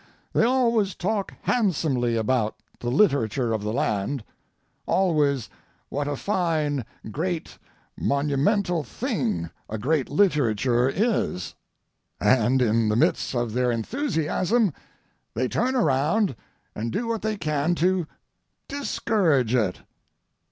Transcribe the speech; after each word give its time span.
They 0.33 0.41
always 0.41 0.95
talk 0.95 1.31
handsomely 1.43 2.15
about 2.15 2.55
the 2.79 2.89
literature 2.89 3.53
of 3.53 3.61
the 3.61 3.71
land, 3.71 4.23
always 4.87 5.47
what 5.89 6.07
a 6.07 6.15
fine, 6.15 6.85
great, 7.11 7.59
monumental 7.95 8.81
thing 8.83 9.51
a 9.69 9.77
great 9.77 10.09
literature 10.09 10.89
is, 10.89 11.53
and 12.19 12.63
in 12.63 12.89
the 12.89 12.95
midst 12.95 13.35
of 13.35 13.53
their 13.53 13.71
enthusiasm 13.71 14.73
they 15.35 15.47
turn 15.47 15.75
around 15.75 16.35
and 16.73 16.91
do 16.91 17.05
what 17.05 17.21
they 17.21 17.37
can 17.37 17.75
to 17.75 18.07
discourage 18.67 19.53
it. 19.53 19.81